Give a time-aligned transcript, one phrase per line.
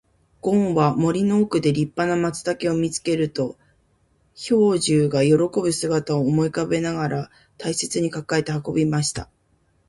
[0.41, 3.55] ごんは森の奥で立派な松茸を見つけると、
[4.35, 9.29] 兵十が喜ぶ姿を思い浮かべながら大切に抱えて運びました。